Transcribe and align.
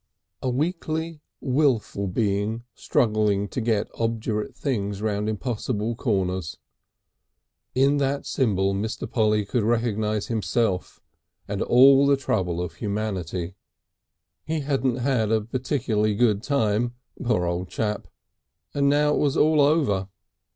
A 0.41 0.49
weakly 0.49 1.21
wilful 1.41 2.07
being 2.07 2.63
struggling 2.73 3.47
to 3.49 3.61
get 3.61 3.87
obdurate 3.93 4.55
things 4.55 4.99
round 4.99 5.29
impossible 5.29 5.93
corners 5.95 6.57
in 7.75 7.97
that 7.97 8.25
symbol 8.25 8.73
Mr. 8.73 9.07
Polly 9.07 9.45
could 9.45 9.61
recognise 9.61 10.25
himself 10.25 10.99
and 11.47 11.61
all 11.61 12.07
the 12.07 12.17
trouble 12.17 12.59
of 12.63 12.73
humanity. 12.77 13.53
He 14.43 14.61
hadn't 14.61 14.95
had 14.95 15.31
a 15.31 15.41
particularly 15.41 16.15
good 16.15 16.41
time, 16.41 16.95
poor 17.23 17.45
old 17.45 17.69
chap, 17.69 18.07
and 18.73 18.89
now 18.89 19.13
it 19.13 19.19
was 19.19 19.37
all 19.37 19.61
over. 19.61 20.07